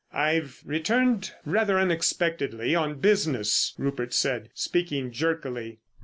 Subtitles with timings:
[0.11, 5.77] "I've returned rather unexpectedly on business," Rupert said, speaking jerkily.